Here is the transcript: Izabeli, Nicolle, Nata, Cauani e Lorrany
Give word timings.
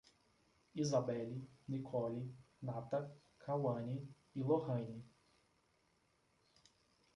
Izabeli, 0.83 1.37
Nicolle, 1.67 2.23
Nata, 2.65 2.99
Cauani 3.43 3.97
e 4.33 4.41
Lorrany 4.47 5.01